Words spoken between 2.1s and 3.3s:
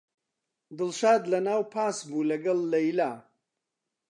لەگەڵ لەیلا.